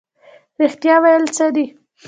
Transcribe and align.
رښتیا 0.61 0.95
ویل 1.03 1.25
څه 1.35 1.45
دي؟ 1.55 1.65